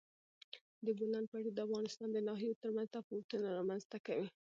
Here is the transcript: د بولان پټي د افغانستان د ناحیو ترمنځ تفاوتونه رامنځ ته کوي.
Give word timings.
د 0.85 0.87
بولان 0.97 1.25
پټي 1.31 1.51
د 1.53 1.59
افغانستان 1.67 2.07
د 2.11 2.17
ناحیو 2.27 2.59
ترمنځ 2.61 2.87
تفاوتونه 2.95 3.47
رامنځ 3.57 3.83
ته 3.91 3.97
کوي. 4.07 4.27